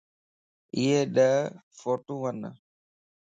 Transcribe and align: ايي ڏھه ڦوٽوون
ايي 0.75 0.99
ڏھه 1.15 1.31
ڦوٽوون 1.77 2.39